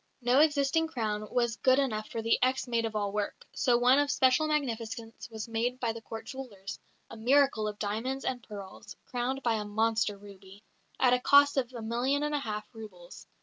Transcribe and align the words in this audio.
No 0.23 0.39
existing 0.39 0.87
crown 0.87 1.27
was 1.29 1.57
good 1.57 1.77
enough 1.77 2.09
for 2.09 2.23
the 2.23 2.39
ex 2.41 2.67
maid 2.67 2.85
of 2.85 2.95
all 2.95 3.11
work, 3.11 3.45
so 3.53 3.77
one 3.77 3.99
of 3.99 4.09
special 4.09 4.47
magnificence 4.47 5.29
was 5.29 5.47
made 5.47 5.79
by 5.79 5.93
the 5.93 6.01
Court 6.01 6.25
jewellers 6.25 6.79
a 7.11 7.15
miracle 7.15 7.67
of 7.67 7.77
diamonds 7.77 8.25
and 8.25 8.41
pearls, 8.41 8.95
crowned 9.05 9.43
by 9.43 9.53
a 9.59 9.63
monster 9.63 10.17
ruby 10.17 10.63
at 10.99 11.13
a 11.13 11.19
cost 11.19 11.55
of 11.55 11.71
a 11.71 11.83
million 11.83 12.23
and 12.23 12.33
a 12.33 12.39
half 12.39 12.67
roubles. 12.73 13.27